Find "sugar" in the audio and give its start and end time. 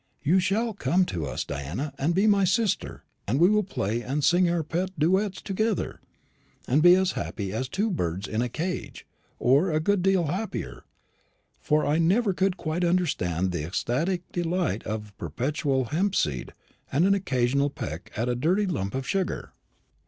19.07-19.53